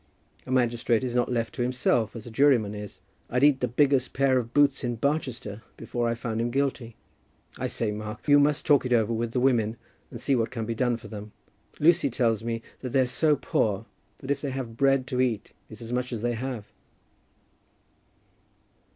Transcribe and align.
A 0.47 0.51
magistrate 0.51 1.03
is 1.03 1.13
not 1.13 1.31
left 1.31 1.53
to 1.53 1.61
himself 1.61 2.15
as 2.15 2.25
a 2.25 2.31
juryman 2.31 2.73
is. 2.73 2.99
I'd 3.29 3.43
eat 3.43 3.59
the 3.59 3.67
biggest 3.67 4.13
pair 4.13 4.39
of 4.39 4.51
boots 4.51 4.83
in 4.83 4.95
Barchester 4.95 5.61
before 5.77 6.09
I 6.09 6.15
found 6.15 6.41
him 6.41 6.49
guilty. 6.49 6.95
I 7.59 7.67
say, 7.67 7.91
Mark, 7.91 8.27
you 8.27 8.39
must 8.39 8.65
talk 8.65 8.83
it 8.83 8.93
over 8.93 9.13
with 9.13 9.31
the 9.31 9.39
women, 9.39 9.77
and 10.09 10.19
see 10.19 10.35
what 10.35 10.49
can 10.49 10.65
be 10.65 10.73
done 10.73 10.97
for 10.97 11.07
them. 11.07 11.33
Lucy 11.79 12.09
tells 12.09 12.43
me 12.43 12.63
that 12.79 12.93
they're 12.93 13.05
so 13.05 13.35
poor, 13.35 13.85
that 14.17 14.31
if 14.31 14.41
they 14.41 14.49
have 14.49 14.75
bread 14.75 15.05
to 15.05 15.21
eat, 15.21 15.51
it's 15.69 15.83
as 15.83 15.93
much 15.93 16.11
as 16.11 16.23
they 16.23 16.33
have." 16.33 16.65